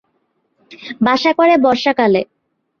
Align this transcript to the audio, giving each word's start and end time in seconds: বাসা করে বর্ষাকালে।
বাসা 1.05 1.31
করে 1.33 1.53
বর্ষাকালে। 1.65 2.21